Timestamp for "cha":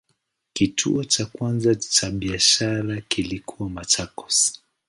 1.03-1.25, 1.75-2.09